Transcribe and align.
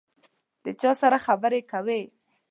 د 0.63 0.65
چا 0.81 0.91
سره 1.01 1.17
خبري 1.25 1.61
کوې؟ 1.71 2.01